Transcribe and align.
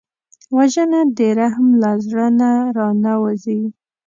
وژنه 0.55 0.99
د 1.17 1.19
رحم 1.39 1.67
له 1.81 1.91
زړه 2.05 2.27
نه 2.39 2.51
را 2.75 2.89
نهوزي 3.03 3.61